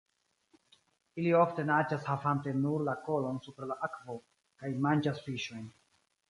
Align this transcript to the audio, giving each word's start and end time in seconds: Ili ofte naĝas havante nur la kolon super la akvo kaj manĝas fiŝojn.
Ili 1.23 1.33
ofte 1.41 1.65
naĝas 1.67 2.07
havante 2.11 2.53
nur 2.63 2.85
la 2.87 2.95
kolon 3.09 3.37
super 3.49 3.69
la 3.73 3.79
akvo 3.89 4.17
kaj 4.63 4.73
manĝas 4.87 5.23
fiŝojn. 5.29 5.71